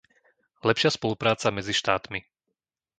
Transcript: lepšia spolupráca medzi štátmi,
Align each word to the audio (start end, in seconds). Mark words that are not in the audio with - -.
lepšia 0.69 0.91
spolupráca 0.97 1.47
medzi 1.57 1.73
štátmi, 1.81 2.19